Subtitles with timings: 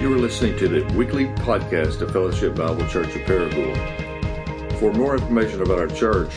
[0.00, 4.78] You are listening to the weekly podcast of Fellowship Bible Church of Paragould.
[4.78, 6.30] For more information about our church,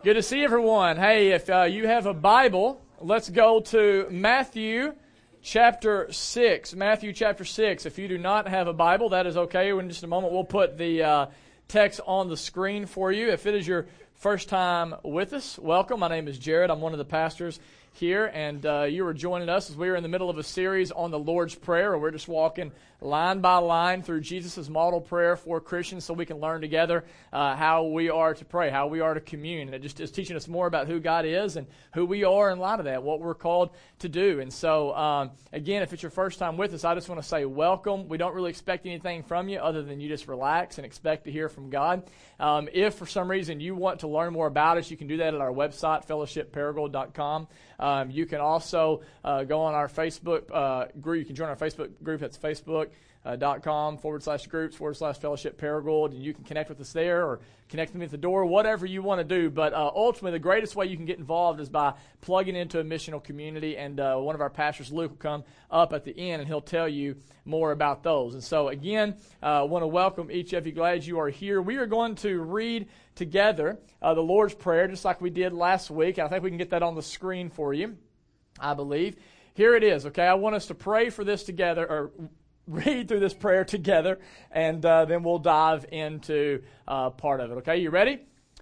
[0.04, 0.98] Good to see everyone.
[0.98, 4.94] Hey, if uh, you have a Bible, let's go to Matthew
[5.42, 6.76] chapter 6.
[6.76, 7.88] Matthew chapter 6.
[7.88, 9.72] If you do not have a Bible, that is okay.
[9.72, 11.26] In just a moment, we'll put the uh,
[11.68, 13.32] text on the screen for you.
[13.32, 13.88] If it is your
[14.22, 16.00] first time with us, welcome.
[16.00, 16.70] My name is Jared.
[16.70, 17.60] I'm one of the pastors
[17.94, 20.44] here, and uh, you are joining us as we are in the middle of a
[20.44, 21.98] series on the Lord's Prayer.
[21.98, 26.38] We're just walking line by line through Jesus' model prayer for Christians so we can
[26.38, 29.68] learn together uh, how we are to pray, how we are to commune.
[29.68, 32.52] And it just is teaching us more about who God is and who we are
[32.52, 34.40] in light of that, what we're called to do.
[34.40, 37.28] And so, um, again, if it's your first time with us, I just want to
[37.28, 38.08] say welcome.
[38.08, 41.32] We don't really expect anything from you other than you just relax and expect to
[41.32, 42.04] hear from God.
[42.40, 45.18] Um, if for some reason you want to learn more about us, you can do
[45.18, 47.48] that at our website, fellowshipparagould.com.
[47.82, 51.20] Um, you can also uh, go on our Facebook uh, group.
[51.20, 52.22] You can join our Facebook group.
[52.22, 56.12] That's facebook.com uh, forward slash groups forward slash fellowship Paragould.
[56.12, 58.86] And you can connect with us there or connect with me at the door, whatever
[58.86, 59.50] you want to do.
[59.50, 62.84] But uh, ultimately, the greatest way you can get involved is by plugging into a
[62.84, 63.78] missional community.
[63.78, 66.62] And uh, one of our pastors, Luke, will come up at the end and he'll
[66.62, 67.16] tell you
[67.46, 68.36] more about those.
[68.36, 70.72] And so, again, I want to welcome each of you.
[70.72, 71.62] Glad you are here.
[71.62, 75.92] We are going to read together uh, the Lord's Prayer, just like we did last
[75.92, 76.20] week.
[76.20, 77.98] I think we can get that on the screen for you,
[78.60, 79.16] I believe.
[79.54, 80.26] Here it is, okay?
[80.26, 82.12] I want us to pray for this together, or
[82.68, 84.20] read through this prayer together,
[84.52, 87.78] and uh, then we'll dive into uh, part of it, okay?
[87.78, 88.20] You ready?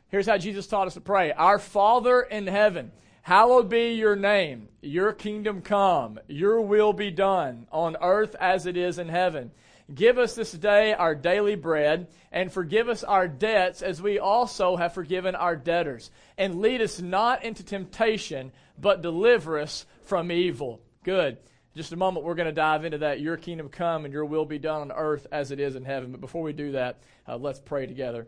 [0.10, 2.92] Here's how Jesus taught us to pray Our Father in heaven,
[3.22, 4.70] hallowed be your name.
[4.82, 6.20] Your kingdom come.
[6.28, 9.52] Your will be done on earth as it is in heaven.
[9.94, 14.76] Give us this day our daily bread, and forgive us our debts as we also
[14.76, 16.12] have forgiven our debtors.
[16.38, 20.82] And lead us not into temptation, but deliver us from evil.
[21.04, 21.38] Good.
[21.76, 23.20] Just a moment, we're going to dive into that.
[23.20, 26.12] Your kingdom come and your will be done on earth as it is in heaven.
[26.12, 28.28] But before we do that, uh, let's pray together.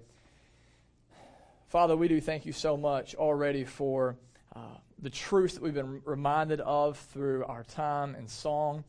[1.68, 4.16] Father, we do thank you so much already for
[4.56, 4.60] uh,
[5.02, 8.84] the truth that we've been reminded of through our time and song.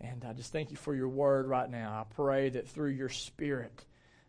[0.00, 1.92] And I just thank you for your word right now.
[1.92, 3.84] I pray that through your spirit,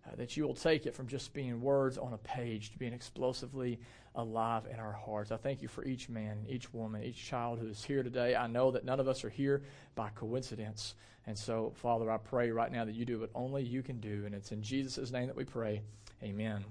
[0.05, 2.93] uh, that you will take it from just being words on a page to being
[2.93, 3.79] explosively
[4.15, 5.31] alive in our hearts.
[5.31, 8.35] I thank you for each man, each woman, each child who is here today.
[8.35, 9.63] I know that none of us are here
[9.95, 10.95] by coincidence.
[11.25, 14.23] And so, Father, I pray right now that you do what only you can do.
[14.25, 15.81] And it's in Jesus' name that we pray.
[16.23, 16.63] Amen.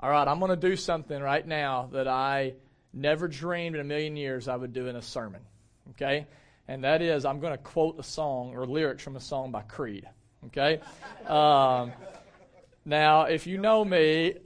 [0.00, 2.54] All right, I'm going to do something right now that I
[2.92, 5.40] never dreamed in a million years I would do in a sermon.
[5.90, 6.26] Okay?
[6.68, 9.62] And that is I'm going to quote a song or lyrics from a song by
[9.62, 10.06] Creed.
[10.46, 10.80] Okay?
[11.26, 11.92] Um,
[12.84, 14.36] now, if you know me,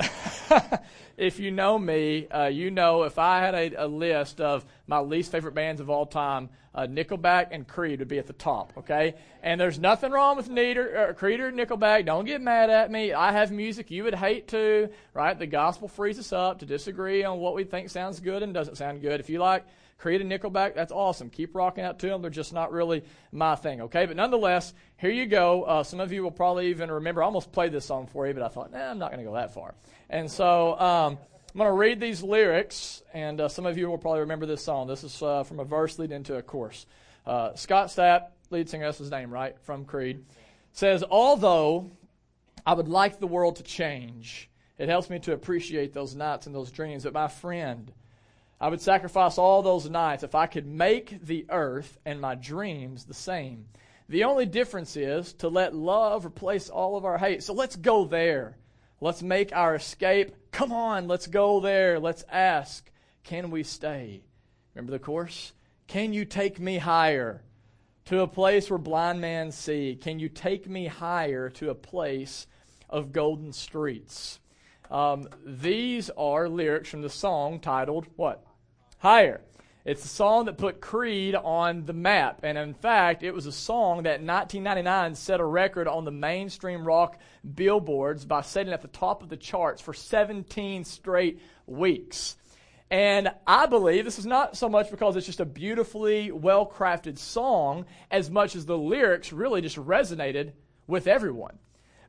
[1.16, 4.98] if you know me, uh, you know if I had a, a, list of my
[4.98, 8.72] least favorite bands of all time, uh, Nickelback and Creed would be at the top,
[8.78, 9.14] okay?
[9.42, 12.06] And there's nothing wrong with Neater, uh, Creed or Nickelback.
[12.06, 13.12] Don't get mad at me.
[13.12, 15.38] I have music you would hate to, right?
[15.38, 18.76] The gospel frees us up to disagree on what we think sounds good and doesn't
[18.76, 19.20] sound good.
[19.20, 19.64] If you like
[20.02, 21.30] Creed and Nickelback, that's awesome.
[21.30, 22.22] Keep rocking out to them.
[22.22, 24.04] They're just not really my thing, okay?
[24.04, 25.62] But nonetheless, here you go.
[25.62, 27.22] Uh, some of you will probably even remember.
[27.22, 29.30] I almost played this song for you, but I thought, nah, I'm not going to
[29.30, 29.76] go that far.
[30.10, 31.18] And so um,
[31.52, 34.64] I'm going to read these lyrics, and uh, some of you will probably remember this
[34.64, 34.88] song.
[34.88, 36.84] This is uh, from a verse leading into a chorus.
[37.24, 39.56] Uh, Scott Stapp, lead singer, that's his name, right?
[39.60, 40.24] From Creed,
[40.72, 41.92] says, Although
[42.66, 46.54] I would like the world to change, it helps me to appreciate those nights and
[46.54, 47.04] those dreams.
[47.04, 47.92] But my friend,
[48.62, 53.04] I would sacrifice all those nights if I could make the earth and my dreams
[53.04, 53.66] the same.
[54.08, 57.42] The only difference is to let love replace all of our hate.
[57.42, 58.56] So let's go there.
[59.00, 60.36] Let's make our escape.
[60.52, 61.98] Come on, let's go there.
[61.98, 62.88] Let's ask,
[63.24, 64.22] can we stay?
[64.76, 65.54] Remember the course?
[65.88, 67.42] Can you take me higher
[68.04, 69.98] to a place where blind men see?
[70.00, 72.46] Can you take me higher to a place
[72.88, 74.38] of golden streets?
[74.88, 78.44] Um, these are lyrics from the song titled what?
[79.02, 79.40] Higher.
[79.84, 82.40] It's a song that put Creed on the map.
[82.44, 86.12] And in fact, it was a song that in 1999 set a record on the
[86.12, 87.18] mainstream rock
[87.56, 92.36] billboards by sitting at the top of the charts for 17 straight weeks.
[92.92, 97.18] And I believe this is not so much because it's just a beautifully well crafted
[97.18, 100.52] song as much as the lyrics really just resonated
[100.86, 101.58] with everyone.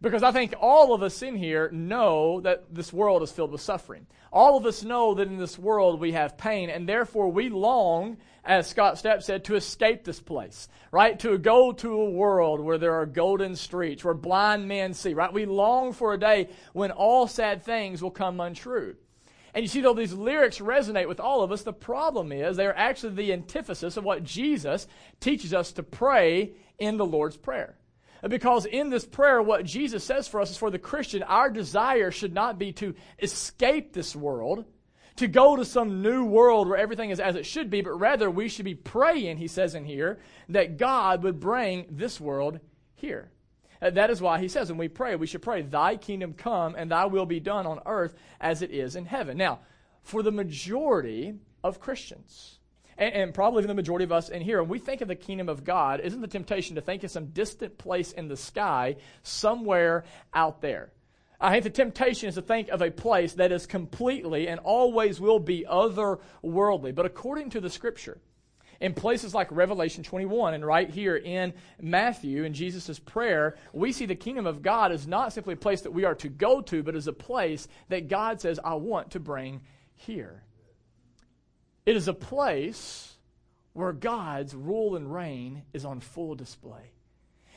[0.04, 3.62] Because I think all of us in here know that this world is filled with
[3.62, 4.06] suffering.
[4.34, 8.18] All of us know that in this world we have pain, and therefore we long,
[8.44, 11.18] as Scott Stapp said, to escape this place, right?
[11.22, 15.32] To go to a world where there are golden streets, where blind men see, right?
[15.32, 18.98] We long for a day when all sad things will come untrue.
[19.54, 22.78] And you see, though these lyrics resonate with all of us, the problem is they're
[22.78, 24.86] actually the antithesis of what Jesus
[25.22, 27.78] teaches us to pray in the Lord's Prayer.
[28.28, 32.10] Because in this prayer, what Jesus says for us is for the Christian, our desire
[32.10, 34.64] should not be to escape this world,
[35.18, 38.32] to go to some new world where everything is as it should be, but rather
[38.32, 42.60] we should be praying, he says in here, that God would bring this world
[42.96, 43.30] here.
[43.82, 46.76] Uh, that is why he says when we pray, we should pray, Thy kingdom come
[46.78, 49.38] and thy will be done on earth as it is in heaven.
[49.38, 49.60] Now,
[50.02, 52.60] for the majority of Christians,
[53.04, 55.50] and, and probably the majority of us in here, when we think of the kingdom
[55.50, 60.06] of God, isn't the temptation to think of some distant place in the sky somewhere
[60.34, 60.92] out there?
[61.40, 65.20] I think the temptation is to think of a place that is completely and always
[65.20, 66.96] will be otherworldly.
[66.96, 68.20] But according to the scripture,
[68.80, 74.06] in places like Revelation 21 and right here in Matthew in Jesus' prayer, we see
[74.06, 76.82] the kingdom of God is not simply a place that we are to go to,
[76.82, 79.62] but is a place that God says, I want to bring
[79.96, 80.44] here.
[81.86, 83.14] It is a place
[83.74, 86.92] where God's rule and reign is on full display.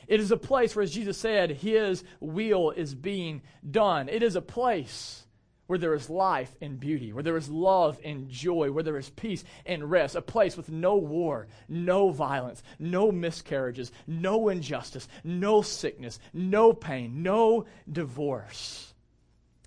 [0.07, 4.09] It is a place where, as Jesus said, His will is being done.
[4.09, 5.23] It is a place
[5.67, 9.09] where there is life and beauty, where there is love and joy, where there is
[9.09, 15.61] peace and rest, a place with no war, no violence, no miscarriages, no injustice, no
[15.61, 18.93] sickness, no pain, no divorce.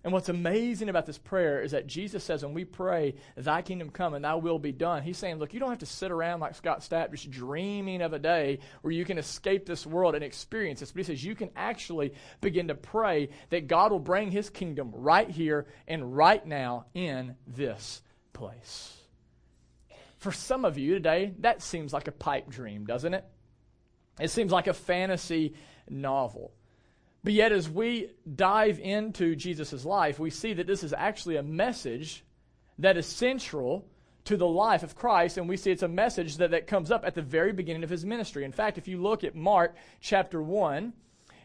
[0.02, 3.90] And what's amazing about this prayer is that Jesus says when we pray, Thy kingdom
[3.90, 6.40] come and Thy will be done, He's saying, Look, you don't have to sit around
[6.40, 10.24] like Scott Stapp just dreaming of a day where you can escape this world and
[10.24, 10.92] experience this.
[10.92, 14.90] But He says you can actually begin to pray that God will bring His kingdom
[14.94, 18.00] right here and right now in this
[18.32, 18.96] place.
[20.16, 23.24] For some of you today, that seems like a pipe dream, doesn't it?
[24.18, 25.54] It seems like a fantasy
[25.88, 26.52] novel.
[27.22, 31.42] But yet, as we dive into Jesus' life, we see that this is actually a
[31.42, 32.24] message
[32.78, 33.86] that is central
[34.24, 37.04] to the life of Christ, and we see it's a message that, that comes up
[37.04, 38.44] at the very beginning of his ministry.
[38.44, 40.92] In fact, if you look at Mark chapter 1,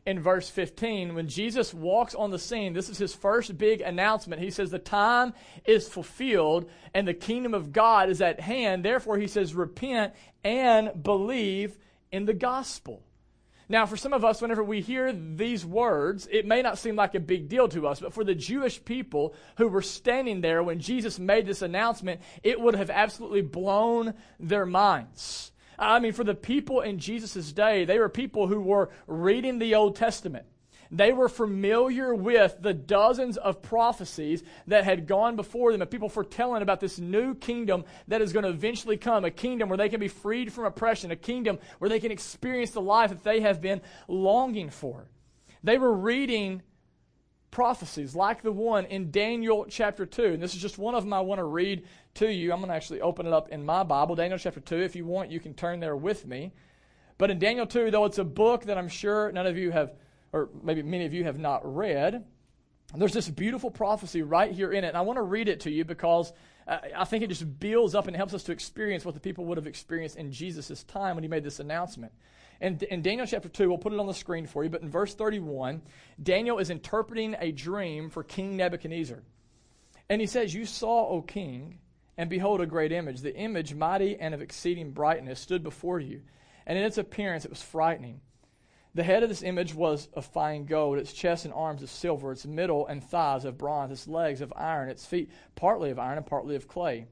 [0.05, 4.41] in verse 15, when Jesus walks on the scene, this is his first big announcement.
[4.41, 5.33] He says, The time
[5.65, 8.85] is fulfilled and the kingdom of God is at hand.
[8.85, 10.13] Therefore, he says, Repent
[10.43, 11.77] and believe
[12.11, 13.01] in the gospel.
[13.67, 17.15] Now, for some of us, whenever we hear these words, it may not seem like
[17.15, 20.79] a big deal to us, but for the Jewish people who were standing there when
[20.79, 25.51] Jesus made this announcement, it would have absolutely blown their minds.
[25.79, 29.75] I mean, for the people in Jesus' day, they were people who were reading the
[29.75, 30.45] Old Testament.
[30.91, 36.09] They were familiar with the dozens of prophecies that had gone before them of people
[36.09, 39.89] foretelling about this new kingdom that is going to eventually come, a kingdom where they
[39.89, 43.41] can be freed from oppression, a kingdom where they can experience the life that they
[43.41, 45.05] have been longing for.
[45.63, 46.61] They were reading
[47.55, 50.33] prophecies like the one in Daniel chapter 2.
[50.33, 52.51] And this is just one of them I want to read to you.
[52.51, 54.75] I'm going to actually open it up in my Bible, Daniel chapter 2.
[54.75, 56.51] If you want, you can turn there with me.
[57.17, 59.93] But in Daniel 2, though it's a book that I'm sure none of you have
[60.35, 62.25] or maybe many of you have not read.
[62.93, 64.89] There's this beautiful prophecy right here in it.
[64.89, 66.33] And I want to read it to you because
[66.67, 69.45] uh, I think it just builds up and helps us to experience what the people
[69.45, 72.11] would have experienced in Jesus' time when he made this announcement.
[72.59, 74.89] And in Daniel chapter 2, we'll put it on the screen for you, but in
[74.89, 75.81] verse 31,
[76.21, 79.23] Daniel is interpreting a dream for King Nebuchadnezzar.
[80.09, 81.79] And he says, You saw, O king,
[82.17, 83.21] and behold a great image.
[83.21, 86.21] The image, mighty and of exceeding brightness, stood before you.
[86.65, 88.19] And in its appearance it was frightening.
[88.95, 92.31] The head of this image was of fine gold, its chest and arms of silver,
[92.31, 96.17] its middle and thighs of bronze, its legs of iron, its feet partly of iron
[96.17, 97.07] and partly of clay.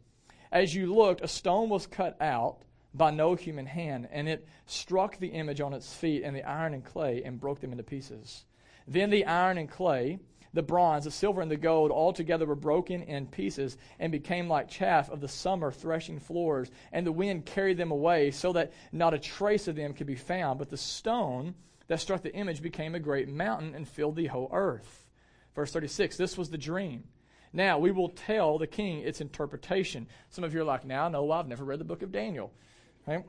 [0.49, 2.59] As you looked, a stone was cut out
[2.93, 6.73] by no human hand, and it struck the image on its feet and the iron
[6.73, 8.45] and clay and broke them into pieces.
[8.87, 10.19] Then the iron and clay,
[10.53, 14.47] the bronze, the silver, and the gold all together were broken in pieces and became
[14.47, 18.71] like chaff of the summer threshing floors, and the wind carried them away so that
[18.93, 20.59] not a trace of them could be found.
[20.59, 21.55] But the stone
[21.87, 25.05] that struck the image became a great mountain and filled the whole earth.
[25.55, 27.03] Verse 36 This was the dream.
[27.51, 30.07] Now we will tell the king its interpretation.
[30.29, 32.51] Some of you are like, now, no, I've never read the book of Daniel.
[33.05, 33.23] Right?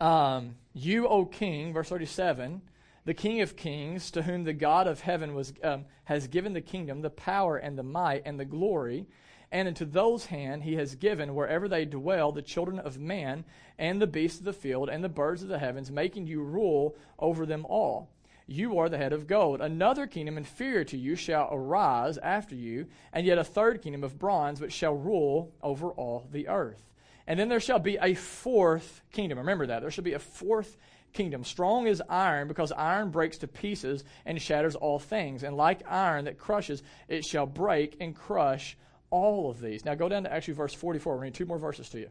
[0.00, 2.60] Um, you, O king, verse 37,
[3.06, 6.60] the king of kings, to whom the God of heaven was, um, has given the
[6.60, 9.06] kingdom, the power, and the might, and the glory,
[9.52, 13.44] and into those hand he has given wherever they dwell the children of man
[13.78, 16.94] and the beasts of the field and the birds of the heavens, making you rule
[17.18, 18.08] over them all.
[18.46, 19.60] You are the head of gold.
[19.60, 24.18] Another kingdom inferior to you shall arise after you, and yet a third kingdom of
[24.18, 26.82] bronze, which shall rule over all the earth.
[27.28, 29.38] And then there shall be a fourth kingdom.
[29.38, 29.82] Remember that.
[29.82, 30.76] There shall be a fourth
[31.12, 31.44] kingdom.
[31.44, 35.44] Strong as iron, because iron breaks to pieces and shatters all things.
[35.44, 38.76] And like iron that crushes, it shall break and crush
[39.10, 39.84] all of these.
[39.84, 41.14] Now go down to actually verse 44.
[41.14, 42.08] We're reading two more verses to you.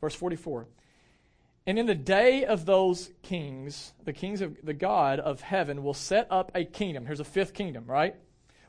[0.00, 0.66] Verse 44.
[1.66, 5.94] And in the day of those kings, the kings of the God of heaven will
[5.94, 7.06] set up a kingdom.
[7.06, 8.14] Here's a fifth kingdom, right?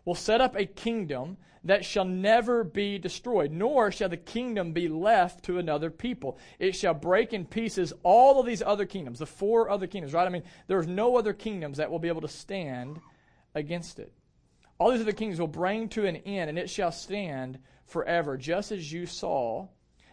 [0.03, 4.87] Will set up a kingdom that shall never be destroyed, nor shall the kingdom be
[4.87, 6.39] left to another people.
[6.59, 10.25] It shall break in pieces all of these other kingdoms, the four other kingdoms, right?
[10.25, 12.99] I mean, there's no other kingdoms that will be able to stand
[13.53, 14.11] against it.
[14.79, 18.71] All these other kings will bring to an end, and it shall stand forever, just
[18.71, 19.67] as you saw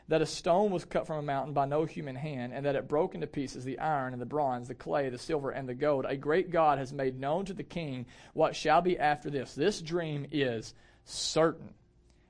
[0.08, 2.88] that a stone was cut from a mountain by no human hand, and that it
[2.88, 6.04] broke into pieces the iron and the bronze, the clay, the silver, and the gold.
[6.06, 9.54] A great God has made known to the king what shall be after this.
[9.54, 11.72] This dream is certain,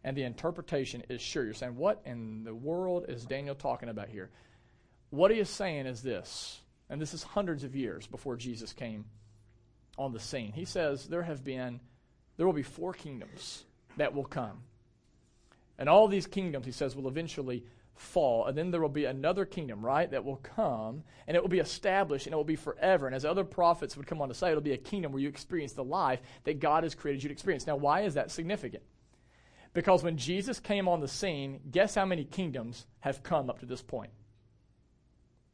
[0.05, 1.45] and the interpretation is sure.
[1.45, 4.31] You're saying, what in the world is Daniel talking about here?
[5.11, 9.05] What he is saying is this, and this is hundreds of years before Jesus came
[9.99, 10.53] on the scene.
[10.53, 11.81] He says there have been,
[12.37, 13.65] there will be four kingdoms
[13.97, 14.63] that will come.
[15.79, 17.65] And all these kingdoms, he says, will eventually
[17.95, 18.47] fall.
[18.47, 21.59] And then there will be another kingdom, right, that will come, and it will be
[21.59, 23.07] established, and it will be forever.
[23.07, 25.29] And as other prophets would come on to say, it'll be a kingdom where you
[25.29, 27.67] experience the life that God has created you to experience.
[27.67, 28.83] Now, why is that significant?
[29.73, 33.67] Because when Jesus came on the scene, guess how many kingdoms have come up to
[33.67, 34.11] this point?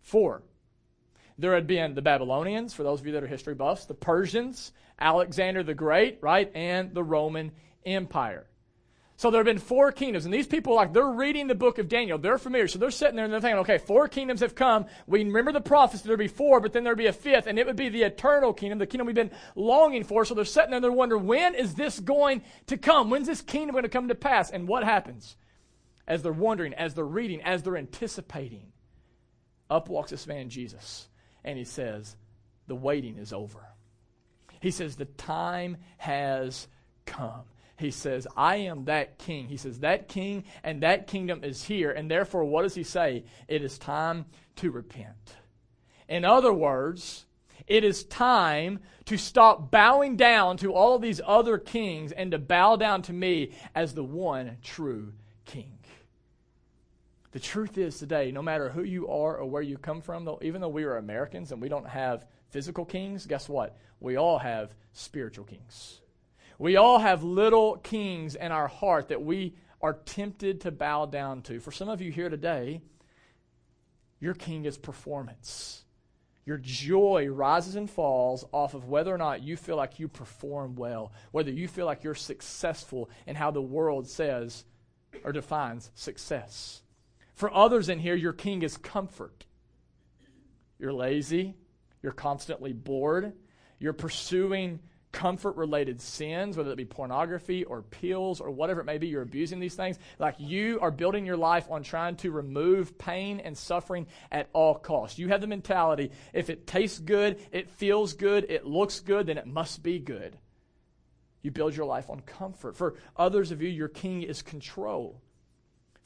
[0.02, 0.42] Four.
[1.38, 4.72] There had been the Babylonians, for those of you that are history buffs, the Persians,
[5.00, 7.52] Alexander the Great, right, and the Roman
[7.86, 8.46] Empire.
[9.16, 11.88] So there have been four kingdoms, and these people, like, they're reading the book of
[11.88, 12.16] Daniel.
[12.16, 12.68] They're familiar.
[12.68, 14.86] So they're sitting there and they're thinking, okay, four kingdoms have come.
[15.06, 17.66] We remember the prophecy, there'd be four, but then there'd be a fifth, and it
[17.66, 20.24] would be the eternal kingdom, the kingdom we've been longing for.
[20.24, 23.10] So they're sitting there and they're wondering, when is this going to come?
[23.10, 24.50] When's this kingdom going to come to pass?
[24.50, 25.36] And what happens?
[26.08, 28.72] As they're wondering, as they're reading, as they're anticipating,
[29.68, 31.08] up walks this man, Jesus,
[31.44, 32.16] and he says,
[32.68, 33.60] the waiting is over.
[34.60, 36.68] He says, the time has
[37.06, 37.44] come
[37.80, 39.48] he says, I am that king.
[39.48, 41.90] He says, that king and that kingdom is here.
[41.90, 43.24] And therefore, what does he say?
[43.48, 44.26] It is time
[44.56, 45.36] to repent.
[46.06, 47.24] In other words,
[47.66, 52.76] it is time to stop bowing down to all these other kings and to bow
[52.76, 55.14] down to me as the one true
[55.46, 55.78] king.
[57.32, 60.40] The truth is today, no matter who you are or where you come from, though,
[60.42, 63.76] even though we are Americans and we don't have physical kings, guess what?
[64.00, 66.00] We all have spiritual kings.
[66.58, 71.42] We all have little kings in our heart that we are tempted to bow down
[71.42, 71.58] to.
[71.58, 72.82] For some of you here today,
[74.20, 75.84] your king is performance.
[76.44, 80.74] Your joy rises and falls off of whether or not you feel like you perform
[80.74, 84.64] well, whether you feel like you're successful in how the world says
[85.24, 86.82] or defines success.
[87.34, 89.46] For others in here, your king is comfort.
[90.78, 91.54] You're lazy,
[92.02, 93.32] you're constantly bored,
[93.78, 94.80] you're pursuing
[95.12, 99.22] comfort related sins, whether it be pornography or pills or whatever it may be, you're
[99.22, 99.98] abusing these things.
[100.18, 104.74] Like you are building your life on trying to remove pain and suffering at all
[104.74, 105.18] costs.
[105.18, 109.38] You have the mentality if it tastes good, it feels good, it looks good, then
[109.38, 110.38] it must be good.
[111.42, 112.76] You build your life on comfort.
[112.76, 115.22] For others of you, your king is control.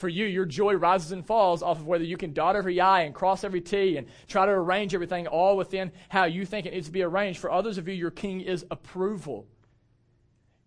[0.04, 3.04] For you, your joy rises and falls off of whether you can dot every I
[3.04, 6.74] and cross every T and try to arrange everything all within how you think it
[6.74, 7.38] needs to be arranged.
[7.38, 9.46] For others of you, your king is approval.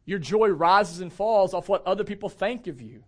[0.05, 3.03] Your joy rises and falls off what other people think of you.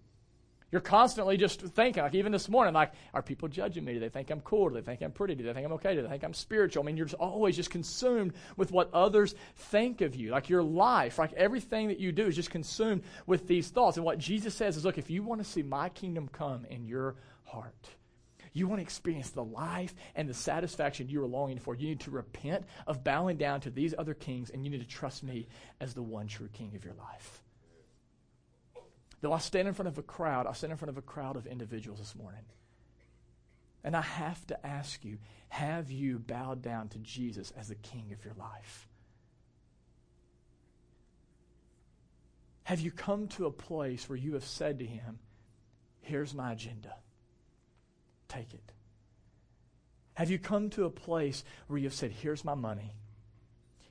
[0.72, 3.94] You're constantly just thinking, like even this morning, like, are people judging me?
[3.94, 4.70] Do they think I'm cool?
[4.70, 5.34] Do they think I'm pretty?
[5.34, 5.96] Do they think I'm okay?
[5.96, 6.84] Do they think I'm spiritual?
[6.84, 10.30] I mean, you're just always just consumed with what others think of you.
[10.30, 13.98] Like your life, like everything that you do is just consumed with these thoughts.
[13.98, 16.86] And what Jesus says is, look, if you want to see my kingdom come in
[16.86, 17.90] your heart,
[18.54, 22.02] you want to experience the life and the satisfaction you are longing for, you need
[22.02, 25.48] to repent of bowing down to these other kings and you need to trust me
[25.82, 27.44] as the one true king of your life.
[29.22, 31.36] Though I stand in front of a crowd, I stand in front of a crowd
[31.36, 32.46] of individuals this morning.
[33.84, 35.18] And I have to ask you
[35.50, 38.88] have you bowed down to Jesus as the king of your life?
[42.64, 45.20] Have you come to a place where you have said to him,
[46.02, 46.94] Here's my agenda?
[48.28, 48.72] Take it.
[50.14, 52.94] Have you come to a place where you've said, Here's my money,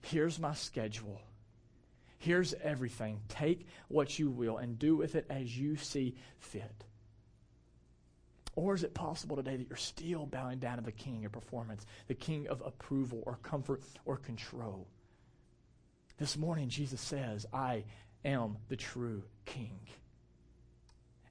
[0.00, 1.20] here's my schedule,
[2.18, 3.20] Here's everything.
[3.28, 6.84] Take what you will and do with it as you see fit.
[8.56, 11.86] Or is it possible today that you're still bowing down to the king of performance,
[12.08, 14.88] the king of approval or comfort or control?
[16.18, 17.84] This morning, Jesus says, I
[18.24, 19.78] am the true king.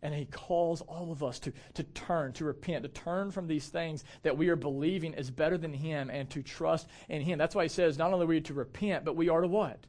[0.01, 3.67] And he calls all of us to, to turn, to repent, to turn from these
[3.67, 7.37] things that we are believing is better than him and to trust in him.
[7.37, 9.79] That's why he says not only are we to repent, but we are to what?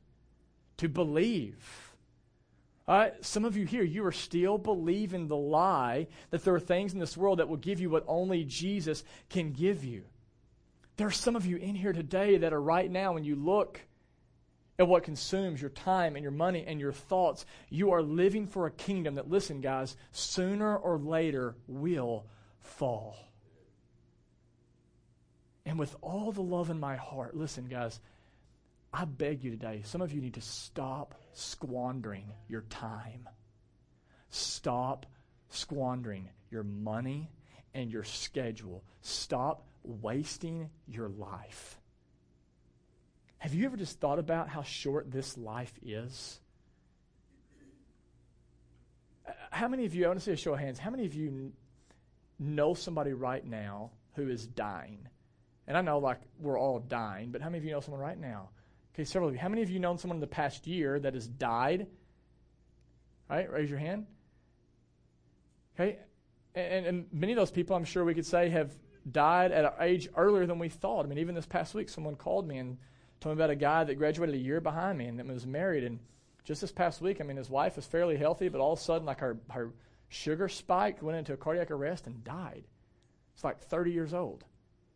[0.78, 1.94] To believe.
[2.87, 6.94] Uh, some of you here, you are still believing the lie that there are things
[6.94, 10.04] in this world that will give you what only Jesus can give you.
[10.97, 13.80] There are some of you in here today that are right now, when you look
[14.78, 18.66] at what consumes your time and your money and your thoughts, you are living for
[18.66, 22.25] a kingdom that, listen, guys, sooner or later will
[22.61, 23.16] fall.
[25.66, 28.00] And with all the love in my heart, listen, guys,
[28.92, 33.28] I beg you today, some of you need to stop squandering your time.
[34.30, 35.07] Stop
[35.50, 37.30] squandering your money
[37.75, 38.83] and your schedule.
[39.02, 41.78] Stop wasting your life.
[43.38, 46.40] Have you ever just thought about how short this life is?
[49.50, 51.14] How many of you, I want to see a show of hands, how many of
[51.14, 51.52] you
[52.38, 55.07] know somebody right now who is dying?
[55.66, 58.18] And I know, like, we're all dying, but how many of you know someone right
[58.18, 58.49] now
[58.95, 59.40] Okay, several of you.
[59.40, 61.87] How many of you known someone in the past year that has died?
[63.30, 64.07] All right, raise your hand.
[65.78, 65.99] Okay,
[66.54, 68.73] and, and many of those people, I'm sure we could say, have
[69.11, 71.04] died at an age earlier than we thought.
[71.04, 72.78] I mean, even this past week, someone called me and
[73.21, 75.85] told me about a guy that graduated a year behind me and that was married.
[75.85, 75.99] And
[76.45, 78.83] just this past week, I mean, his wife was fairly healthy, but all of a
[78.83, 79.73] sudden, like her, her
[80.09, 82.64] sugar spiked, went into a cardiac arrest, and died.
[83.35, 84.45] It's like 30 years old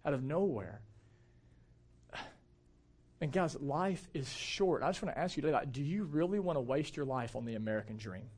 [0.05, 0.81] out of nowhere.
[3.23, 4.83] And guys, life is short.
[4.83, 7.07] I just want to ask you today, like, do you really want to waste your
[7.07, 8.29] life on the American dream?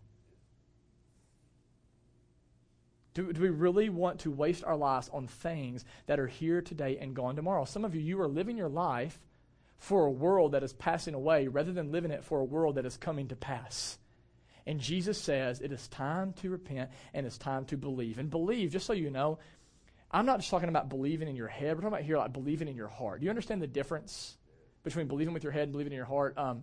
[3.14, 6.98] Do, do we really want to waste our lives on things that are here today
[7.00, 7.64] and gone tomorrow?
[7.64, 9.18] Some of you, you are living your life
[9.78, 12.84] for a world that is passing away rather than living it for a world that
[12.84, 13.98] is coming to pass.
[14.66, 18.18] And Jesus says it is time to repent and it's time to believe.
[18.18, 19.38] And believe, just so you know,
[20.10, 21.68] I'm not just talking about believing in your head.
[21.68, 23.20] We're talking about here like believing in your heart.
[23.20, 24.36] Do you understand the difference?
[24.84, 26.38] Between believing with your head and believing in your heart.
[26.38, 26.62] Um,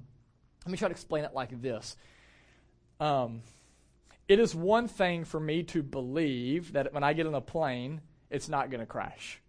[0.65, 1.97] let me try to explain it like this.
[2.99, 3.41] Um,
[4.27, 7.99] it is one thing for me to believe that when I get on a plane,
[8.29, 9.41] it's not going to crash.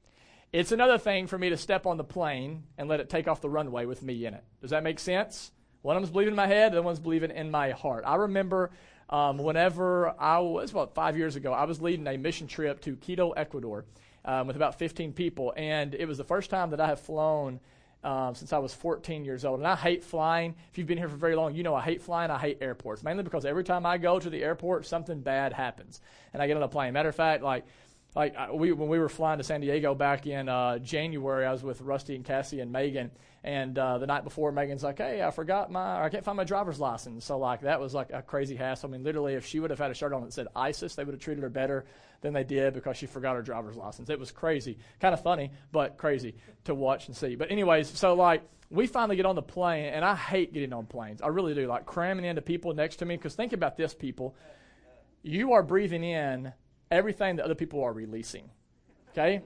[0.52, 3.40] It's another thing for me to step on the plane and let it take off
[3.40, 4.42] the runway with me in it.
[4.60, 5.52] Does that make sense?
[5.82, 8.04] One of them's believing in my head, the other one's believing in my heart.
[8.06, 8.70] I remember
[9.10, 12.96] um, whenever I was, about five years ago, I was leading a mission trip to
[12.96, 13.84] Quito, Ecuador,
[14.24, 17.60] um, with about 15 people, and it was the first time that I have flown
[18.04, 19.60] um, since I was 14 years old.
[19.60, 20.54] And I hate flying.
[20.70, 22.30] If you've been here for very long, you know I hate flying.
[22.30, 26.00] I hate airports, mainly because every time I go to the airport, something bad happens.
[26.32, 26.92] And I get on a plane.
[26.92, 27.64] Matter of fact, like,
[28.14, 31.52] like uh, we, when we were flying to San Diego back in uh, January, I
[31.52, 33.10] was with Rusty and Cassie and Megan,
[33.42, 36.44] and uh, the night before, Megan's like, "Hey, I forgot my, I can't find my
[36.44, 38.90] driver's license." So like that was like a crazy hassle.
[38.90, 41.04] I mean, literally, if she would have had a shirt on that said ISIS, they
[41.04, 41.86] would have treated her better
[42.20, 44.10] than they did because she forgot her driver's license.
[44.10, 47.34] It was crazy, kind of funny, but crazy to watch and see.
[47.34, 50.84] But anyways, so like we finally get on the plane, and I hate getting on
[50.84, 51.22] planes.
[51.22, 53.16] I really do, like cramming into people next to me.
[53.16, 54.34] Because think about this, people,
[55.22, 56.52] you are breathing in
[56.92, 58.50] everything that other people are releasing.
[59.10, 59.42] Okay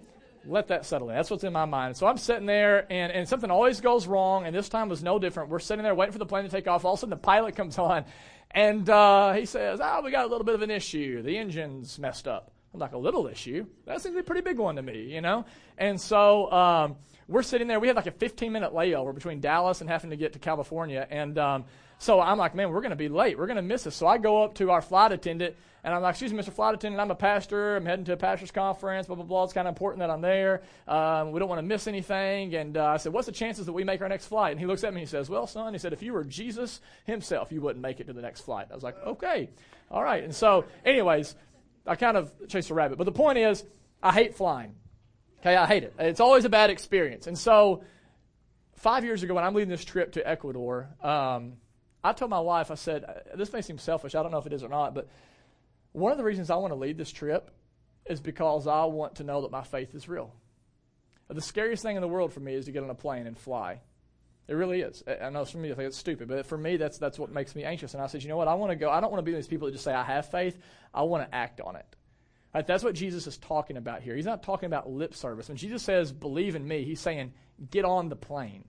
[0.48, 1.16] let that settle in.
[1.16, 1.96] That's what's in my mind.
[1.96, 5.18] So I'm sitting there, and, and something always goes wrong, and this time was no
[5.18, 5.50] different.
[5.50, 6.84] We're sitting there waiting for the plane to take off.
[6.84, 8.04] All of a sudden, the pilot comes on,
[8.50, 11.22] and uh, he says, Oh, we got a little bit of an issue.
[11.22, 12.52] The engine's messed up.
[12.72, 13.66] I'm like, A little issue?
[13.86, 15.44] That seems to be a pretty big one to me, you know?
[15.78, 16.96] And so um,
[17.28, 17.80] we're sitting there.
[17.80, 21.06] We had like a 15 minute layover between Dallas and having to get to California.
[21.10, 21.64] And um,
[21.98, 23.38] so I'm like, Man, we're going to be late.
[23.38, 23.96] We're going to miss this.
[23.96, 26.52] So I go up to our flight attendant and I'm like, excuse me, Mr.
[26.52, 27.76] Flight Attendant, I'm a pastor.
[27.76, 29.44] I'm heading to a pastor's conference, blah, blah, blah.
[29.44, 30.62] It's kind of important that I'm there.
[30.88, 32.56] Um, we don't want to miss anything.
[32.56, 34.50] And uh, I said, what's the chances that we make our next flight?
[34.50, 36.24] And he looks at me and he says, well, son, he said, if you were
[36.24, 38.66] Jesus himself, you wouldn't make it to the next flight.
[38.72, 39.48] I was like, okay,
[39.88, 40.24] all right.
[40.24, 41.36] And so, anyways,
[41.86, 42.98] I kind of chased a rabbit.
[42.98, 43.64] But the point is,
[44.02, 44.74] I hate flying.
[45.40, 45.94] Okay, I hate it.
[45.98, 47.26] It's always a bad experience.
[47.26, 47.84] And so,
[48.74, 51.54] five years ago, when I'm leading this trip to Ecuador, um,
[52.02, 54.14] I told my wife, I said, uh, this may seem selfish.
[54.14, 55.08] I don't know if it is or not, but
[55.92, 57.50] one of the reasons I want to lead this trip
[58.06, 60.32] is because I want to know that my faith is real.
[61.28, 63.36] The scariest thing in the world for me is to get on a plane and
[63.36, 63.80] fly.
[64.48, 65.02] It really is.
[65.08, 67.56] I know some of you think it's stupid, but for me, that's that's what makes
[67.56, 67.94] me anxious.
[67.94, 68.46] And I said, you know what?
[68.46, 68.90] I want to go.
[68.90, 70.56] I don't want to be these people that just say I have faith.
[70.94, 71.96] I want to act on it.
[72.56, 72.66] Right?
[72.66, 74.16] That's what Jesus is talking about here.
[74.16, 75.48] He's not talking about lip service.
[75.48, 77.34] When Jesus says believe in me, he's saying
[77.70, 78.64] get on the plane.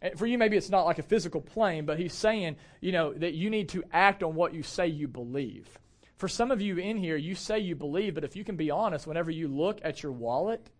[0.00, 3.12] And for you, maybe it's not like a physical plane, but he's saying, you know,
[3.12, 5.68] that you need to act on what you say you believe.
[6.16, 8.70] For some of you in here, you say you believe, but if you can be
[8.70, 10.70] honest, whenever you look at your wallet,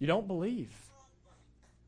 [0.00, 0.74] you don't believe.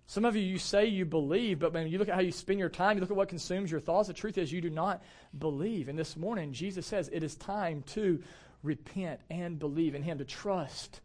[0.07, 2.59] Some of you, you say you believe, but when you look at how you spend
[2.59, 5.03] your time, you look at what consumes your thoughts, the truth is you do not
[5.39, 5.89] believe.
[5.89, 8.23] And this morning, Jesus says it is time to
[8.63, 11.01] repent and believe in Him, to trust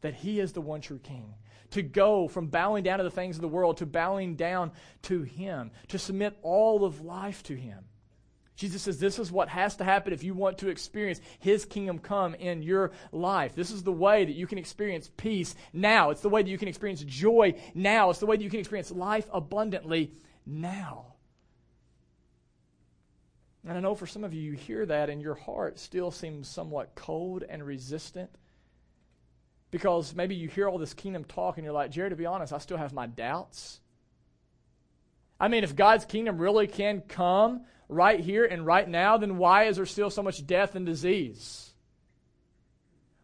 [0.00, 1.34] that He is the one true King,
[1.70, 5.22] to go from bowing down to the things of the world to bowing down to
[5.22, 7.84] Him, to submit all of life to Him.
[8.60, 11.98] Jesus says this is what has to happen if you want to experience His kingdom
[11.98, 13.54] come in your life.
[13.54, 16.10] This is the way that you can experience peace now.
[16.10, 18.10] It's the way that you can experience joy now.
[18.10, 20.12] It's the way that you can experience life abundantly
[20.44, 21.14] now.
[23.66, 26.46] And I know for some of you, you hear that and your heart still seems
[26.46, 28.28] somewhat cold and resistant
[29.70, 32.52] because maybe you hear all this kingdom talk and you're like, Jerry, to be honest,
[32.52, 33.80] I still have my doubts.
[35.40, 39.64] I mean, if God's kingdom really can come right here and right now, then why
[39.64, 41.70] is there still so much death and disease?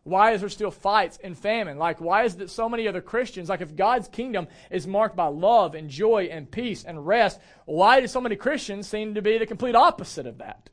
[0.02, 1.78] Why is there still fights and famine?
[1.78, 5.26] Like, why is it so many other Christians, like if God's kingdom is marked by
[5.26, 9.38] love and joy and peace and rest, why do so many Christians seem to be
[9.38, 10.70] the complete opposite of that?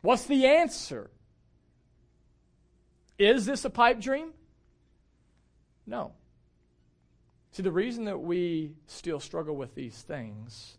[0.00, 1.10] What's the answer?
[3.18, 4.32] Is this a pipe dream?
[5.86, 6.12] No.
[7.52, 10.78] See, the reason that we still struggle with these things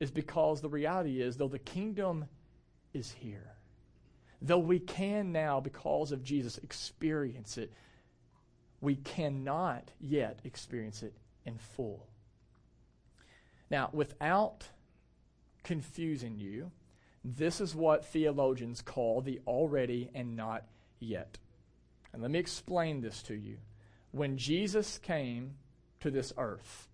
[0.00, 2.24] is because the reality is, though the kingdom
[2.92, 3.52] is here,
[4.42, 7.72] though we can now, because of Jesus, experience it,
[8.80, 11.12] we cannot yet experience it
[11.44, 12.06] in full.
[13.70, 14.64] Now, without
[15.62, 16.72] confusing you,
[17.22, 20.64] this is what theologians call the already and not
[20.98, 21.38] yet.
[22.12, 23.58] And let me explain this to you.
[24.12, 25.56] When Jesus came
[26.00, 26.88] to this earth,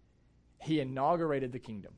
[0.60, 1.92] he inaugurated the kingdom.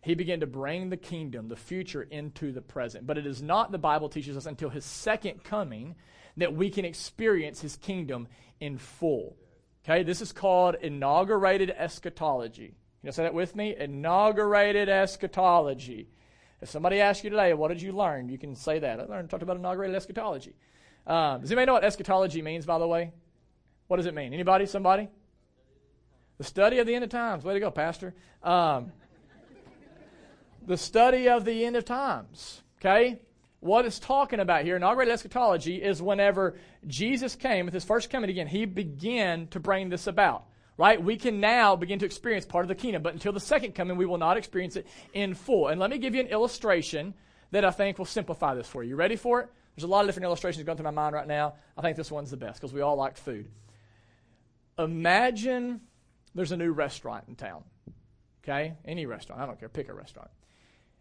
[0.00, 3.06] He began to bring the kingdom, the future, into the present.
[3.06, 5.96] But it is not, the Bible teaches us, until his second coming
[6.36, 8.28] that we can experience his kingdom
[8.60, 9.36] in full.
[9.84, 12.74] Okay, this is called inaugurated eschatology.
[13.02, 13.74] You know, say that with me?
[13.76, 16.08] Inaugurated eschatology.
[16.60, 18.28] If somebody asks you today, what did you learn?
[18.28, 19.00] You can say that.
[19.00, 20.54] I learned, talked about inaugurated eschatology.
[21.06, 23.12] Um, does anybody know what eschatology means, by the way?
[23.86, 24.34] What does it mean?
[24.34, 24.66] Anybody?
[24.66, 25.08] Somebody?
[26.36, 27.44] The study of the end of times.
[27.44, 28.14] Way to go, Pastor.
[28.42, 28.92] Um,
[30.68, 32.62] the study of the end of times.
[32.78, 33.18] Okay?
[33.60, 38.30] What it's talking about here, inaugurated eschatology, is whenever Jesus came with his first coming
[38.30, 40.44] again, he began to bring this about.
[40.76, 41.02] Right?
[41.02, 43.96] We can now begin to experience part of the kingdom, but until the second coming,
[43.96, 45.68] we will not experience it in full.
[45.68, 47.14] And let me give you an illustration
[47.50, 48.90] that I think will simplify this for you.
[48.90, 49.48] You ready for it?
[49.74, 51.54] There's a lot of different illustrations going through my mind right now.
[51.76, 53.48] I think this one's the best because we all like food.
[54.78, 55.80] Imagine
[56.34, 57.64] there's a new restaurant in town.
[58.44, 58.74] Okay?
[58.84, 59.40] Any restaurant.
[59.40, 59.68] I don't care.
[59.68, 60.30] Pick a restaurant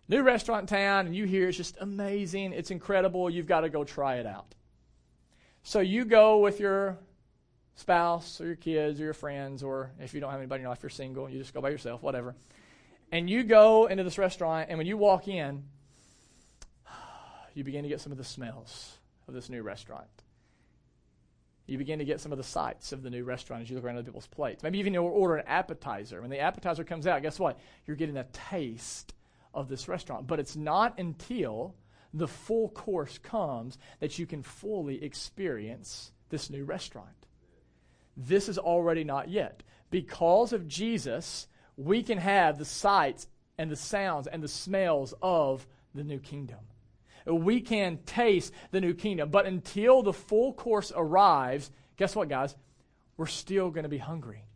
[0.08, 3.70] new restaurant in town and you hear it's just amazing, it's incredible, you've got to
[3.70, 4.56] go try it out.
[5.64, 6.98] So you go with your
[7.76, 10.70] spouse or your kids or your friends, or if you don't have anybody in your
[10.70, 12.36] life, you're single, you just go by yourself, whatever.
[13.12, 15.64] And you go into this restaurant, and when you walk in,
[17.54, 20.08] you begin to get some of the smells of this new restaurant.
[21.66, 23.84] You begin to get some of the sights of the new restaurant as you look
[23.84, 24.64] around other people's plates.
[24.64, 26.22] Maybe even you order an appetizer.
[26.22, 27.60] When the appetizer comes out, guess what?
[27.86, 29.14] You're getting a taste
[29.58, 30.28] of this restaurant.
[30.28, 31.76] But it's not until
[32.14, 37.26] the full course comes that you can fully experience this new restaurant.
[38.16, 39.64] This is already not yet.
[39.90, 45.66] Because of Jesus, we can have the sights and the sounds and the smells of
[45.96, 46.60] the new kingdom.
[47.26, 49.30] We can taste the new kingdom.
[49.30, 52.56] But until the full course arrives, guess what, guys?
[53.18, 54.47] We're still going to be hungry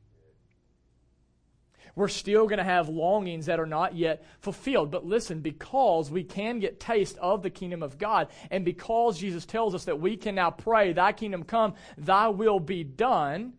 [1.95, 4.91] we're still going to have longings that are not yet fulfilled.
[4.91, 9.45] But listen, because we can get taste of the kingdom of God, and because Jesus
[9.45, 13.53] tells us that we can now pray, Thy kingdom come, Thy will be done,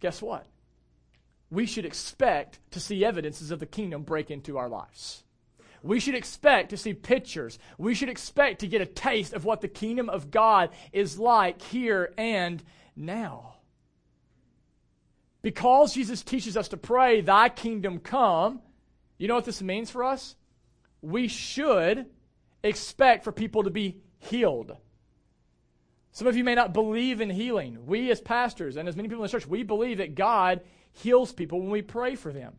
[0.00, 0.46] guess what?
[1.50, 5.24] We should expect to see evidences of the kingdom break into our lives.
[5.82, 7.58] We should expect to see pictures.
[7.78, 11.62] We should expect to get a taste of what the kingdom of God is like
[11.62, 12.62] here and
[12.94, 13.54] now.
[15.42, 18.60] Because Jesus teaches us to pray, Thy kingdom come,
[19.18, 20.36] you know what this means for us?
[21.02, 22.06] We should
[22.62, 24.76] expect for people to be healed.
[26.12, 27.86] Some of you may not believe in healing.
[27.86, 30.60] We, as pastors and as many people in the church, we believe that God
[30.92, 32.54] heals people when we pray for them.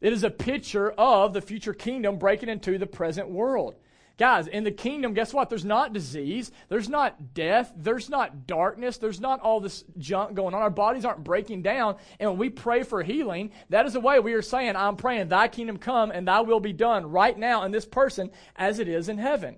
[0.00, 3.74] It is a picture of the future kingdom breaking into the present world.
[4.16, 5.50] Guys, in the kingdom, guess what?
[5.50, 6.52] There's not disease.
[6.68, 7.72] There's not death.
[7.76, 8.96] There's not darkness.
[8.96, 10.62] There's not all this junk going on.
[10.62, 11.96] Our bodies aren't breaking down.
[12.20, 15.28] And when we pray for healing, that is the way we are saying, I'm praying,
[15.28, 18.86] Thy kingdom come and Thy will be done right now in this person as it
[18.86, 19.56] is in heaven.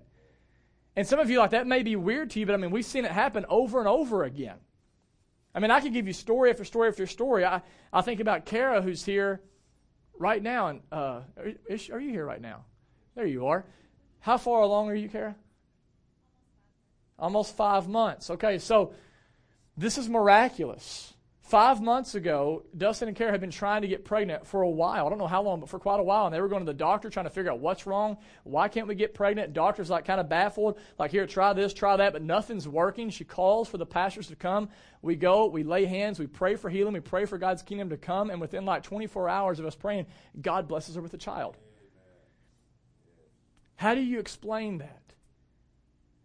[0.97, 2.87] And some of you, like, that may be weird to you, but I mean, we've
[2.87, 4.57] seen it happen over and over again.
[5.55, 7.45] I mean, I could give you story after story after story.
[7.45, 7.61] I,
[7.92, 9.42] I think about Kara, who's here
[10.19, 10.69] right now.
[10.69, 11.53] And uh, are,
[11.92, 12.64] are you here right now?
[13.14, 13.66] There you are.
[14.27, 15.37] How far along are you, Kara?
[17.17, 18.29] Almost five months.
[18.29, 18.93] Okay, so
[19.77, 21.15] this is miraculous
[21.47, 25.07] Five months ago, Dustin and Kara had been trying to get pregnant for a while.
[25.07, 26.27] I don't know how long, but for quite a while.
[26.27, 28.17] And they were going to the doctor trying to figure out what's wrong.
[28.43, 29.53] Why can't we get pregnant?
[29.53, 33.11] Doctor's like kind of baffled, like, here, try this, try that, but nothing's working.
[33.11, 34.71] She calls for the pastors to come.
[35.03, 37.97] We go, we lay hands, we pray for healing, we pray for God's kingdom to
[37.97, 38.31] come.
[38.31, 40.07] And within like 24 hours of us praying,
[40.41, 41.57] God blesses her with a child.
[43.77, 45.03] How do you explain that?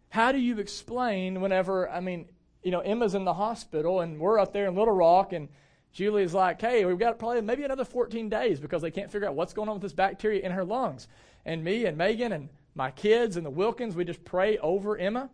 [0.08, 2.26] How do you explain whenever, I mean,
[2.62, 5.48] you know, Emma's in the hospital and we're up there in Little Rock and
[5.92, 9.34] Julie's like, hey, we've got probably maybe another 14 days because they can't figure out
[9.34, 11.08] what's going on with this bacteria in her lungs.
[11.44, 15.30] And me and Megan and my kids and the Wilkins, we just pray over Emma.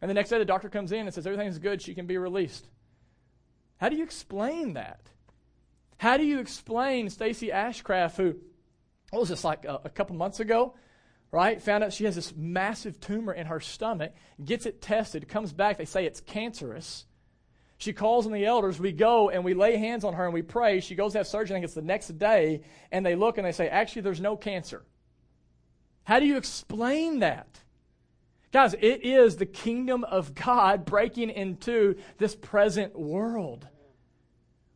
[0.00, 2.18] And the next day the doctor comes in and says everything's good, she can be
[2.18, 2.68] released.
[3.78, 5.00] How do you explain that?
[5.96, 8.34] How do you explain Stacy Ashcraft, who,
[9.10, 10.74] what was this, like a, a couple months ago?
[11.32, 11.60] Right?
[11.62, 14.12] Found out she has this massive tumor in her stomach,
[14.44, 17.06] gets it tested, comes back, they say it's cancerous.
[17.78, 18.78] She calls on the elders.
[18.78, 20.78] We go and we lay hands on her and we pray.
[20.78, 21.56] She goes to have surgery.
[21.56, 22.60] I think it's the next day.
[22.92, 24.84] And they look and they say, actually, there's no cancer.
[26.04, 27.58] How do you explain that?
[28.52, 33.66] Guys, it is the kingdom of God breaking into this present world.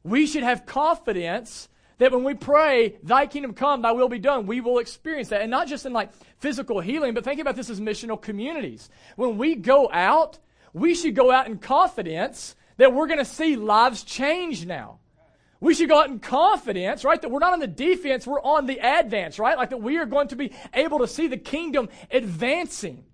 [0.02, 4.46] We should have confidence that when we pray, Thy kingdom come, Thy will be done,
[4.46, 5.42] we will experience that.
[5.42, 8.90] And not just in like physical healing, but think about this as missional communities.
[9.16, 10.38] When we go out,
[10.72, 14.98] we should go out in confidence that we're going to see lives change now.
[15.58, 17.20] We should go out in confidence, right?
[17.20, 19.56] That we're not on the defense, we're on the advance, right?
[19.56, 23.04] Like that we are going to be able to see the kingdom advancing.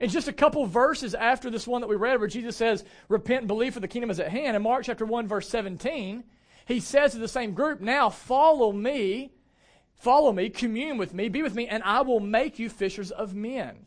[0.00, 3.40] And just a couple verses after this one that we read, where Jesus says, Repent
[3.40, 6.24] and believe for the kingdom is at hand, in Mark chapter 1, verse 17,
[6.66, 9.32] he says to the same group, Now follow me,
[9.94, 13.34] follow me, commune with me, be with me, and I will make you fishers of
[13.34, 13.86] men.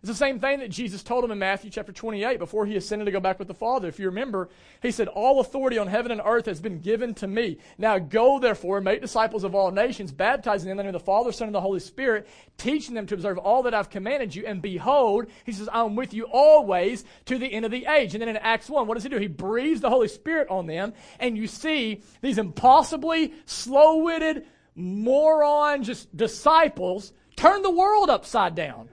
[0.00, 3.06] It's the same thing that Jesus told him in Matthew chapter 28 before he ascended
[3.06, 3.88] to go back with the Father.
[3.88, 4.48] If you remember,
[4.80, 7.58] he said, All authority on heaven and earth has been given to me.
[7.78, 11.00] Now go, therefore, and make disciples of all nations, baptizing them in the name of
[11.00, 14.34] the Father, Son, and the Holy Spirit, teaching them to observe all that I've commanded
[14.34, 14.46] you.
[14.46, 18.14] And behold, he says, I'm with you always to the end of the age.
[18.14, 19.18] And then in Acts 1, what does he do?
[19.18, 25.82] He breathes the Holy Spirit on them, and you see these impossibly slow witted, moron,
[25.82, 28.88] just disciples turn the world upside down.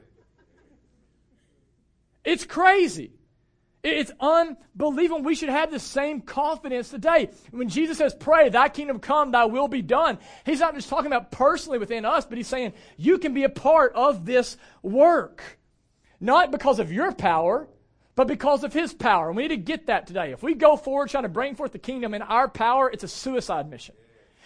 [2.26, 3.12] It's crazy.
[3.84, 5.22] It's unbelievable.
[5.22, 7.30] We should have the same confidence today.
[7.52, 11.06] When Jesus says, Pray, thy kingdom come, thy will be done, he's not just talking
[11.06, 15.60] about personally within us, but he's saying, You can be a part of this work.
[16.20, 17.68] Not because of your power,
[18.16, 19.28] but because of his power.
[19.28, 20.32] And we need to get that today.
[20.32, 23.08] If we go forward trying to bring forth the kingdom in our power, it's a
[23.08, 23.94] suicide mission.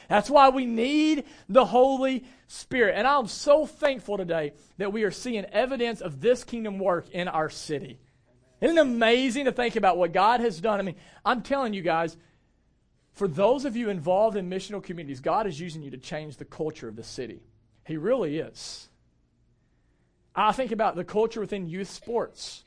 [0.09, 2.95] That's why we need the Holy Spirit.
[2.97, 7.27] And I'm so thankful today that we are seeing evidence of this kingdom work in
[7.27, 7.99] our city.
[8.59, 10.79] Isn't it amazing to think about what God has done?
[10.79, 12.17] I mean, I'm telling you guys,
[13.13, 16.45] for those of you involved in missional communities, God is using you to change the
[16.45, 17.41] culture of the city.
[17.85, 18.89] He really is.
[20.35, 22.63] I think about the culture within youth sports.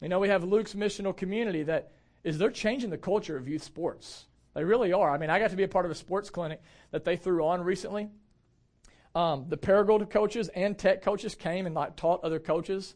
[0.00, 1.92] You know, we have Luke's missional community that
[2.24, 4.24] is they're changing the culture of youth sports.
[4.56, 5.10] They really are.
[5.10, 7.46] I mean, I got to be a part of a sports clinic that they threw
[7.46, 8.08] on recently.
[9.14, 12.94] Um, the Paragould coaches and tech coaches came and like taught other coaches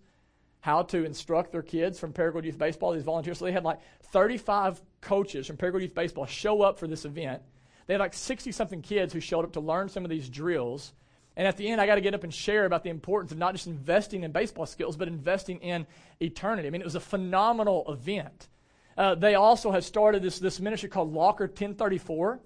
[0.60, 3.38] how to instruct their kids from Paragould Youth Baseball, these volunteers.
[3.38, 7.42] So they had like 35 coaches from Paragould Youth Baseball show up for this event.
[7.86, 10.94] They had like 60 something kids who showed up to learn some of these drills.
[11.36, 13.38] And at the end, I got to get up and share about the importance of
[13.38, 15.86] not just investing in baseball skills, but investing in
[16.20, 16.68] eternity.
[16.68, 18.48] I mean, it was a phenomenal event.
[19.00, 22.38] Uh, they also have started this, this ministry called Locker 1034,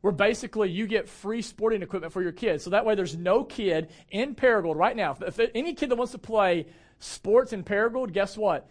[0.00, 2.64] where basically you get free sporting equipment for your kids.
[2.64, 5.14] So that way there's no kid in Paragould right now.
[5.20, 6.68] If, if any kid that wants to play
[7.00, 8.66] sports in Paragould, guess what?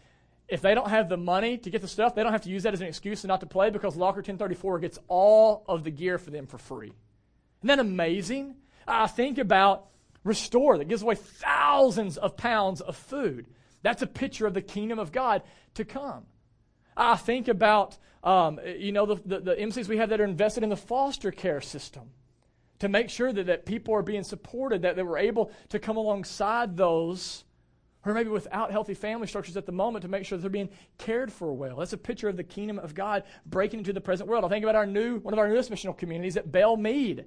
[0.47, 2.63] If they don't have the money to get the stuff, they don't have to use
[2.63, 6.17] that as an excuse not to play because Locker 1034 gets all of the gear
[6.17, 6.93] for them for free.
[7.60, 8.56] Isn't that amazing?
[8.88, 9.86] I think about
[10.23, 13.45] Restore that gives away thousands of pounds of food.
[13.84, 15.43] That's a picture of the kingdom of God
[15.76, 16.26] to come.
[16.95, 20.63] I think about, um, you know, the, the, the MCs we have that are invested
[20.63, 22.10] in the foster care system
[22.79, 25.97] to make sure that, that people are being supported, that, that we're able to come
[25.97, 27.45] alongside those
[28.03, 30.49] who are maybe without healthy family structures at the moment to make sure that they're
[30.49, 31.77] being cared for well.
[31.77, 34.43] That's a picture of the kingdom of God breaking into the present world.
[34.43, 37.25] I think about our new, one of our newest missional communities at Belle Mead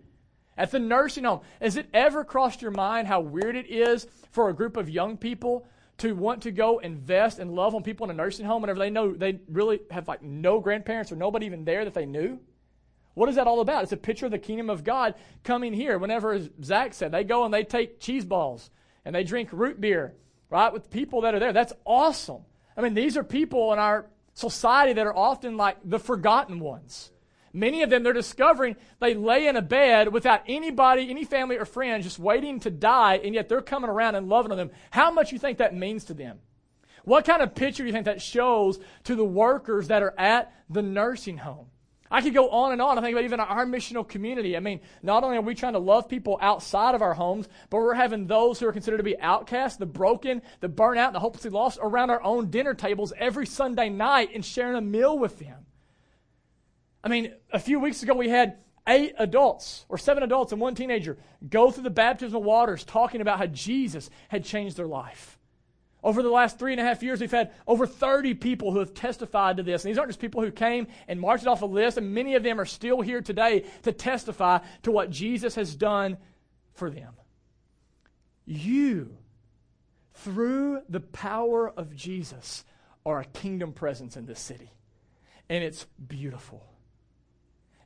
[0.59, 4.51] At the nursing home, has it ever crossed your mind how weird it is for
[4.51, 5.67] a group of young people
[5.99, 8.91] to want to go invest and love on people in a nursing home whenever they
[8.91, 12.39] know they really have like no grandparents or nobody even there that they knew?
[13.15, 13.83] What is that all about?
[13.83, 15.99] It's a picture of the kingdom of God coming here.
[15.99, 18.71] Whenever, as Zach said, they go and they take cheese balls
[19.07, 20.15] and they drink root beer,
[20.51, 21.55] right, with people that are there.
[21.55, 22.43] That's awesome.
[22.77, 27.11] I mean, these are people in our society that are often like the forgotten ones.
[27.57, 31.65] Many of them, they're discovering they lay in a bed without anybody, any family or
[31.65, 34.71] friends, just waiting to die, and yet they're coming around and loving on them.
[34.91, 36.41] How much you think that means to them?
[37.05, 40.53] What kind of picture do you think that shows to the workers that are at
[40.69, 41.69] the nursing home?
[42.11, 42.99] I could go on and on.
[42.99, 44.55] I think about even our missional community.
[44.55, 47.79] I mean, not only are we trying to love people outside of our homes, but
[47.79, 51.51] we're having those who are considered to be outcasts, the broken, the burnout, the hopelessly
[51.51, 55.66] lost around our own dinner tables every Sunday night and sharing a meal with them.
[57.07, 58.57] I mean, a few weeks ago we had
[58.89, 61.17] eight adults or seven adults and one teenager
[61.49, 65.39] go through the baptismal waters talking about how Jesus had changed their life.
[66.03, 68.93] Over the last three and a half years, we've had over 30 people who have
[68.93, 69.85] testified to this.
[69.85, 72.43] And these aren't just people who came and marched off a list, and many of
[72.43, 76.17] them are still here today to testify to what Jesus has done
[76.75, 77.13] for them.
[78.47, 79.17] You,
[80.15, 82.65] through the power of Jesus,
[83.05, 84.73] are a kingdom presence in this city.
[85.49, 86.67] And it's beautiful.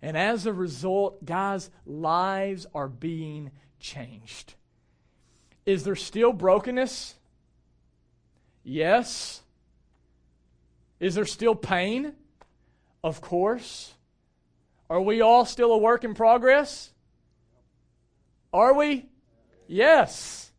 [0.03, 4.55] And as a result, guys, lives are being changed.
[5.67, 7.15] Is there still brokenness?
[8.65, 9.43] Yes.
[10.99, 12.15] Is there still pain?
[13.05, 13.95] Of course.
[14.89, 16.93] Are we all still a work in progress?
[18.53, 19.07] Are we?
[19.67, 20.51] Yes.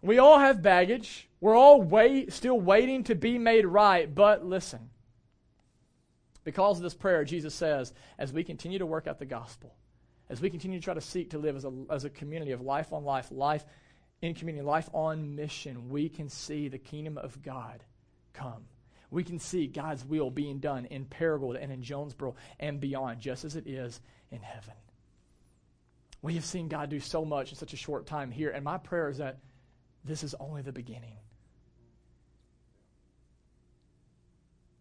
[0.00, 1.28] We all have baggage.
[1.40, 4.12] We're all wait, still waiting to be made right.
[4.12, 4.87] But listen,
[6.48, 9.74] because of this prayer, Jesus says, as we continue to work out the gospel,
[10.30, 12.62] as we continue to try to seek to live as a, as a community of
[12.62, 13.66] life on life, life
[14.22, 17.84] in community, life on mission, we can see the kingdom of God
[18.32, 18.64] come.
[19.10, 23.44] We can see God's will being done in Paragould and in Jonesboro and beyond, just
[23.44, 24.72] as it is in heaven.
[26.22, 28.78] We have seen God do so much in such a short time here, and my
[28.78, 29.36] prayer is that
[30.02, 31.18] this is only the beginning.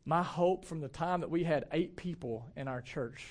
[0.07, 3.25] My hope from the time that we had eight people in our church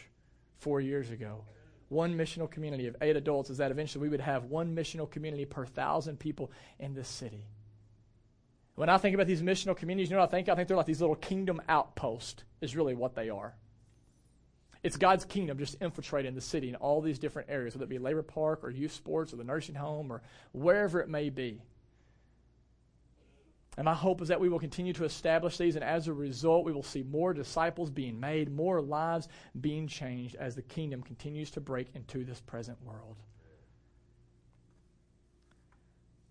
[0.59, 1.47] four years ago,
[1.89, 5.47] one missional community of eight adults, is that eventually we would have one missional community
[5.47, 7.47] per thousand people in this city.
[8.75, 10.51] When I think about these missional communities, you know what I think?
[10.51, 13.55] I think they're like these little kingdom outposts, is really what they are.
[14.83, 17.99] It's God's kingdom just infiltrating the city in all these different areas, whether it be
[17.99, 20.21] Labor Park or youth sports or the nursing home or
[20.53, 21.62] wherever it may be.
[23.77, 26.65] And my hope is that we will continue to establish these, and as a result,
[26.65, 29.29] we will see more disciples being made, more lives
[29.61, 33.17] being changed as the kingdom continues to break into this present world.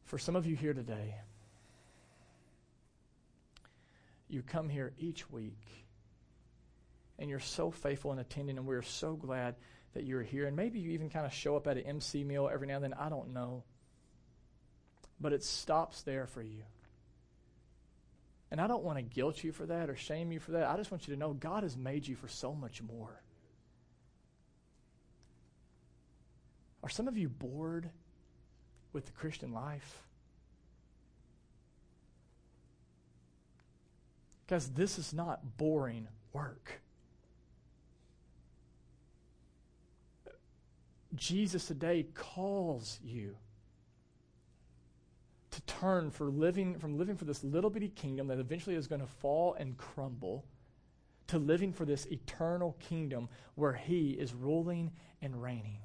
[0.06, 1.16] For some of you here today,
[4.28, 5.86] you come here each week,
[7.20, 9.56] and you're so faithful in attending, and we're so glad
[9.94, 10.48] that you're here.
[10.48, 12.84] And maybe you even kind of show up at an MC meal every now and
[12.84, 12.94] then.
[12.94, 13.64] I don't know.
[15.22, 16.64] But it stops there for you.
[18.56, 20.70] And I don't want to guilt you for that or shame you for that.
[20.70, 23.22] I just want you to know God has made you for so much more.
[26.82, 27.90] Are some of you bored
[28.94, 30.02] with the Christian life?
[34.48, 36.80] Because this is not boring work.
[41.14, 43.36] Jesus today calls you
[45.56, 49.00] to turn for living from living for this little bitty kingdom that eventually is going
[49.00, 50.44] to fall and crumble
[51.28, 54.92] to living for this eternal kingdom where he is ruling
[55.22, 55.80] and reigning.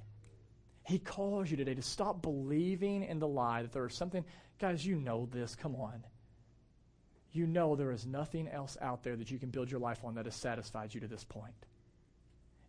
[0.83, 4.25] He calls you today to stop believing in the lie that there is something
[4.59, 6.05] guys you know this, come on.
[7.31, 10.17] You know there is nothing else out there that you can build your life on
[10.17, 11.55] that has satisfied you to this point.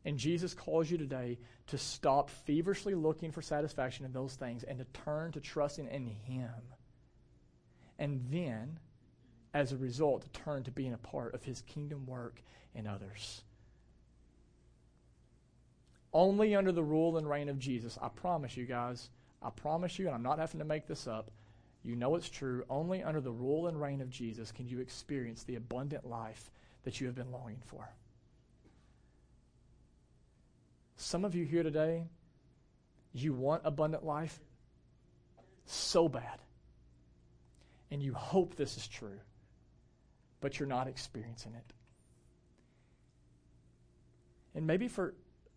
[0.05, 4.77] And Jesus calls you today to stop feverishly looking for satisfaction in those things and
[4.77, 6.51] to turn to trusting in Him
[8.01, 8.79] and then,
[9.53, 12.41] as a result, turn to being a part of his kingdom work
[12.73, 13.43] in others.
[16.11, 20.07] Only under the rule and reign of Jesus, I promise you guys, I promise you,
[20.07, 21.29] and I'm not having to make this up,
[21.83, 22.63] you know it's true.
[22.71, 26.49] Only under the rule and reign of Jesus can you experience the abundant life
[26.83, 27.87] that you have been longing for.
[30.95, 32.05] Some of you here today,
[33.13, 34.39] you want abundant life
[35.65, 36.39] so bad
[37.91, 39.19] and you hope this is true,
[40.39, 41.73] but you're not experiencing it.
[44.55, 45.13] And maybe for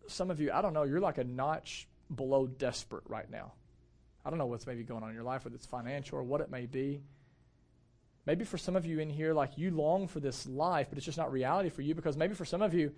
[0.07, 3.53] some of you, I don't know, you're like a notch below desperate right now.
[4.25, 6.41] I don't know what's maybe going on in your life, whether it's financial or what
[6.41, 7.01] it may be.
[8.25, 11.05] Maybe for some of you in here, like you long for this life, but it's
[11.05, 12.91] just not reality for you because maybe for some of you,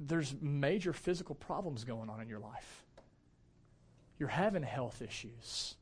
[0.00, 2.84] there's major physical problems going on in your life.
[4.18, 5.76] You're having health issues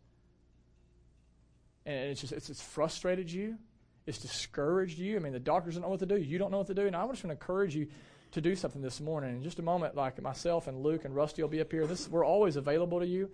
[1.87, 3.59] and it's just it's, it's frustrated you
[4.07, 5.17] it's discouraged you.
[5.17, 6.17] I mean, the doctors don't know what to do.
[6.17, 6.87] You don't know what to do.
[6.87, 7.87] And I just want to encourage you
[8.33, 9.37] to do something this morning.
[9.37, 11.87] In just a moment, like myself and Luke and Rusty will be up here.
[11.87, 13.31] This we're always available to you.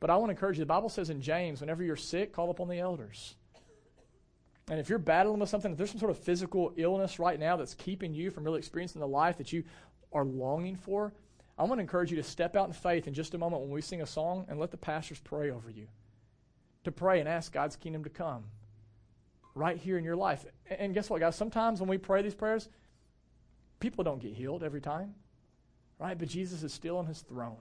[0.00, 0.62] But I want to encourage you.
[0.62, 3.36] The Bible says in James, whenever you're sick, call upon the elders.
[4.68, 7.56] And if you're battling with something, if there's some sort of physical illness right now
[7.56, 9.64] that's keeping you from really experiencing the life that you
[10.12, 11.12] are longing for,
[11.58, 13.70] I want to encourage you to step out in faith in just a moment when
[13.70, 15.86] we sing a song and let the pastors pray over you.
[16.84, 18.44] To pray and ask God's kingdom to come
[19.54, 20.44] right here in your life.
[20.68, 21.36] And guess what, guys?
[21.36, 22.68] Sometimes when we pray these prayers,
[23.80, 25.14] people don't get healed every time,
[25.98, 26.18] right?
[26.18, 27.56] But Jesus is still on his throne.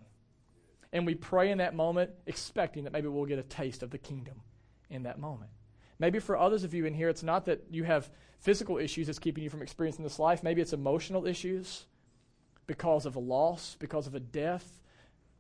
[0.92, 3.98] And we pray in that moment, expecting that maybe we'll get a taste of the
[3.98, 4.42] kingdom
[4.90, 5.50] in that moment.
[6.00, 9.20] Maybe for others of you in here, it's not that you have physical issues that's
[9.20, 10.44] keeping you from experiencing this life.
[10.44, 11.86] Maybe it's emotional issues
[12.68, 14.82] because of a loss, because of a death,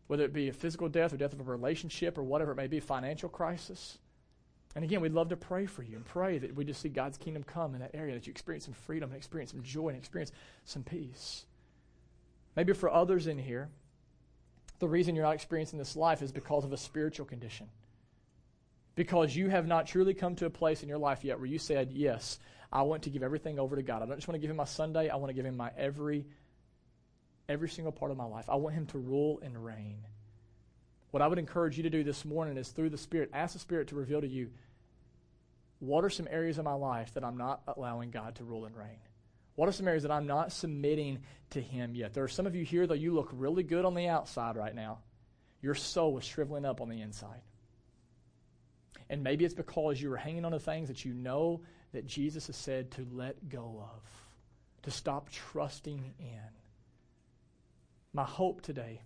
[0.08, 2.68] whether it be a physical death or death of a relationship or whatever it may
[2.68, 3.97] be, financial crisis.
[4.76, 7.18] And again, we'd love to pray for you and pray that we just see God's
[7.18, 9.97] kingdom come in that area, that you experience some freedom and experience some joy and
[9.97, 10.32] experience
[10.66, 11.45] some peace.
[12.56, 13.70] Maybe for others in here,
[14.80, 17.68] the reason you're not experiencing this life is because of a spiritual condition.
[18.95, 21.58] Because you have not truly come to a place in your life yet where you
[21.58, 22.39] said, Yes,
[22.72, 24.01] I want to give everything over to God.
[24.01, 25.72] I don't just want to give him my Sunday, I want to give him my
[25.78, 26.26] every
[27.50, 28.50] every single part of my life.
[28.50, 30.00] I want him to rule and reign.
[31.12, 33.60] What I would encourage you to do this morning is through the Spirit, ask the
[33.60, 34.50] Spirit to reveal to you
[35.80, 38.76] what are some areas of my life that I'm not allowing God to rule and
[38.76, 39.00] reign?
[39.56, 41.20] What are some areas that I'm not submitting
[41.52, 42.14] to Him yet?
[42.14, 44.74] There are some of you here, though you look really good on the outside right
[44.74, 45.00] now.
[45.62, 47.41] Your soul is shriveling up on the inside.
[49.10, 52.48] And maybe it's because you are hanging on to things that you know that Jesus
[52.48, 54.02] has said to let go of,
[54.84, 56.62] to stop trusting in.
[58.14, 59.01] My hope today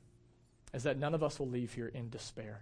[0.73, 2.61] is that none of us will leave here in despair.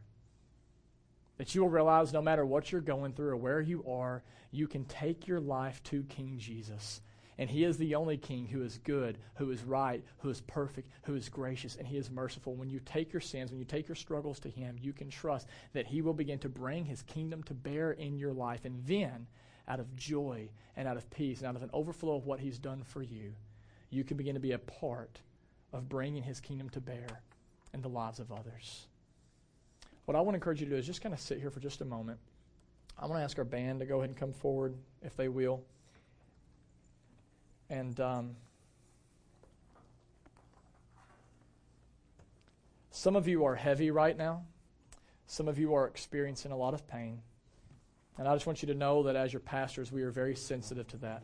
[1.37, 4.67] That you will realize no matter what you're going through or where you are, you
[4.67, 7.01] can take your life to King Jesus.
[7.37, 10.89] And he is the only king who is good, who is right, who is perfect,
[11.03, 12.55] who is gracious, and he is merciful.
[12.55, 15.47] When you take your sins, when you take your struggles to him, you can trust
[15.73, 18.63] that he will begin to bring his kingdom to bear in your life.
[18.63, 19.27] And then,
[19.67, 22.57] out of joy and out of peace and out of an overflow of what he's
[22.57, 23.33] done for you,
[23.89, 25.19] you can begin to be a part
[25.75, 27.21] of bringing his kingdom to bear
[27.73, 28.87] in the lives of others.
[30.05, 31.59] What I want to encourage you to do is just kind of sit here for
[31.59, 32.17] just a moment.
[32.97, 34.73] I want to ask our band to go ahead and come forward,
[35.03, 35.61] if they will.
[37.69, 38.35] And um,
[42.91, 44.43] some of you are heavy right now.
[45.27, 47.21] Some of you are experiencing a lot of pain.
[48.17, 50.87] And I just want you to know that as your pastors, we are very sensitive
[50.89, 51.23] to that.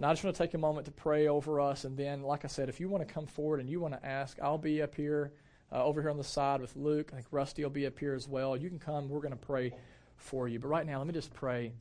[0.00, 1.84] And I just want to take a moment to pray over us.
[1.84, 4.06] And then, like I said, if you want to come forward and you want to
[4.06, 5.34] ask, I'll be up here,
[5.70, 7.10] uh, over here on the side with Luke.
[7.12, 8.56] I think Rusty will be up here as well.
[8.56, 9.10] You can come.
[9.10, 9.74] We're going to pray
[10.16, 10.58] for you.
[10.58, 11.74] But right now, let me just pray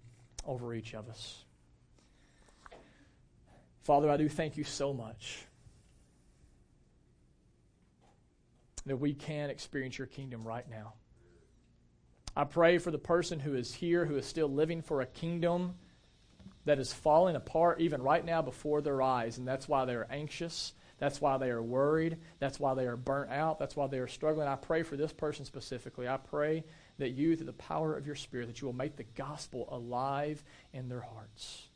[0.45, 1.45] over each of us.
[3.83, 5.45] Father, I do thank you so much
[8.85, 10.91] that we can experience your kingdom right now.
[12.35, 15.75] I pray for the person who is here, who is still living for a kingdom
[16.69, 19.39] that is falling apart even right now before their eyes.
[19.39, 20.73] And that's why they're anxious.
[20.99, 22.17] That's why they are worried.
[22.37, 23.57] That's why they are burnt out.
[23.57, 24.47] That's why they are struggling.
[24.47, 26.07] I pray for this person specifically.
[26.07, 26.63] I pray
[26.99, 30.43] that you, through the power of your Spirit, that you will make the gospel alive
[30.71, 31.69] in their hearts.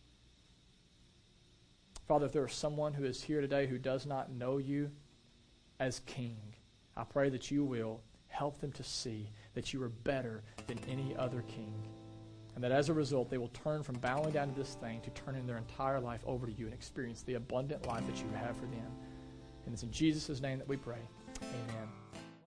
[2.08, 4.92] Father, if there is someone who is here today who does not know you
[5.80, 6.38] as King,
[6.96, 11.16] I pray that you will help them to see that you are better than any
[11.18, 11.74] other king.
[12.56, 15.10] And that as a result, they will turn from bowing down to this thing to
[15.12, 18.56] turning their entire life over to you and experience the abundant life that you have
[18.56, 18.92] for them.
[19.66, 21.02] And it's in Jesus' name that we pray.
[21.42, 22.03] Amen.